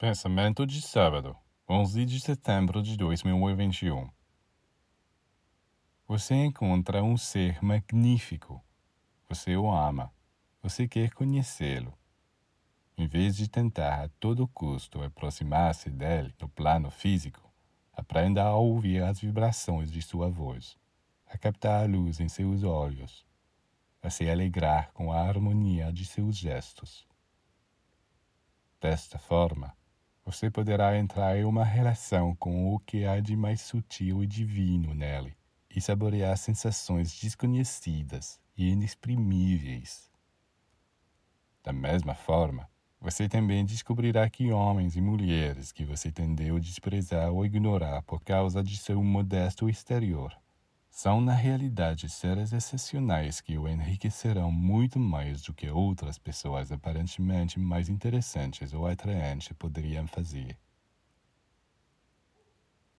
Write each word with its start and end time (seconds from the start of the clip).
Pensamento 0.00 0.64
de 0.64 0.80
sábado, 0.80 1.36
11 1.68 2.04
de 2.04 2.20
setembro 2.20 2.80
de 2.80 2.96
2021. 2.96 4.08
Você 6.06 6.36
encontra 6.36 7.02
um 7.02 7.16
ser 7.16 7.60
magnífico. 7.60 8.64
Você 9.28 9.56
o 9.56 9.68
ama. 9.68 10.14
Você 10.62 10.86
quer 10.86 11.10
conhecê-lo. 11.10 11.92
Em 12.96 13.08
vez 13.08 13.36
de 13.36 13.48
tentar 13.48 14.04
a 14.04 14.08
todo 14.20 14.46
custo 14.46 15.02
aproximar-se 15.02 15.90
dele 15.90 16.32
no 16.40 16.48
plano 16.48 16.92
físico, 16.92 17.52
aprenda 17.92 18.44
a 18.44 18.54
ouvir 18.54 19.02
as 19.02 19.18
vibrações 19.18 19.90
de 19.90 20.00
sua 20.00 20.30
voz, 20.30 20.78
a 21.26 21.36
captar 21.36 21.82
a 21.82 21.88
luz 21.88 22.20
em 22.20 22.28
seus 22.28 22.62
olhos, 22.62 23.26
a 24.00 24.08
se 24.10 24.30
alegrar 24.30 24.92
com 24.92 25.10
a 25.12 25.20
harmonia 25.22 25.92
de 25.92 26.06
seus 26.06 26.36
gestos. 26.36 27.04
Desta 28.80 29.18
forma, 29.18 29.76
você 30.28 30.50
poderá 30.50 30.94
entrar 30.98 31.38
em 31.38 31.44
uma 31.46 31.64
relação 31.64 32.36
com 32.36 32.74
o 32.74 32.78
que 32.80 33.06
há 33.06 33.18
de 33.18 33.34
mais 33.34 33.62
sutil 33.62 34.22
e 34.22 34.26
divino 34.26 34.92
nele 34.92 35.34
e 35.74 35.80
saborear 35.80 36.36
sensações 36.36 37.18
desconhecidas 37.18 38.38
e 38.54 38.68
inexprimíveis. 38.68 40.12
Da 41.64 41.72
mesma 41.72 42.14
forma, 42.14 42.68
você 43.00 43.26
também 43.26 43.64
descobrirá 43.64 44.28
que 44.28 44.52
homens 44.52 44.96
e 44.96 45.00
mulheres 45.00 45.72
que 45.72 45.86
você 45.86 46.12
tendeu 46.12 46.56
a 46.56 46.60
desprezar 46.60 47.32
ou 47.32 47.46
ignorar 47.46 48.02
por 48.02 48.20
causa 48.20 48.62
de 48.62 48.76
seu 48.76 49.02
modesto 49.02 49.66
exterior 49.66 50.38
são 51.00 51.20
na 51.20 51.32
realidade 51.32 52.08
seres 52.08 52.52
excepcionais 52.52 53.40
que 53.40 53.56
o 53.56 53.68
enriquecerão 53.68 54.50
muito 54.50 54.98
mais 54.98 55.42
do 55.42 55.54
que 55.54 55.70
outras 55.70 56.18
pessoas 56.18 56.72
aparentemente 56.72 57.56
mais 57.60 57.88
interessantes 57.88 58.74
ou 58.74 58.84
atraentes 58.84 59.52
poderiam 59.56 60.08
fazer. 60.08 60.58